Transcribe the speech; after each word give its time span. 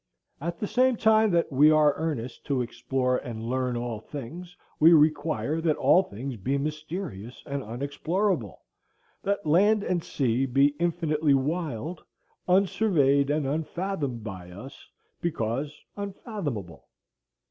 At 0.41 0.57
the 0.57 0.65
same 0.65 0.95
time 0.95 1.29
that 1.29 1.51
we 1.51 1.69
are 1.69 1.93
earnest 1.95 2.43
to 2.47 2.63
explore 2.63 3.17
and 3.17 3.43
learn 3.47 3.77
all 3.77 3.99
things, 3.99 4.57
we 4.79 4.93
require 4.93 5.61
that 5.61 5.77
all 5.77 6.01
things 6.01 6.37
be 6.37 6.57
mysterious 6.57 7.43
and 7.45 7.61
unexplorable, 7.61 8.63
that 9.21 9.45
land 9.45 9.83
and 9.83 10.03
sea 10.03 10.47
be 10.47 10.69
infinitely 10.79 11.35
wild, 11.35 12.03
unsurveyed 12.47 13.29
and 13.29 13.45
unfathomed 13.45 14.23
by 14.23 14.49
us 14.49 14.89
because 15.21 15.79
unfathomable. 15.95 16.87